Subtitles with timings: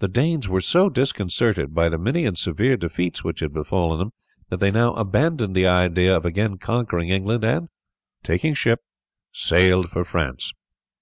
[0.00, 4.12] The Danes were so disconcerted by the many and severe defeats which had befallen them
[4.50, 7.70] that they now abandoned the idea of again conquering England, and
[8.22, 8.80] taking ship,
[9.32, 10.52] sailed for France.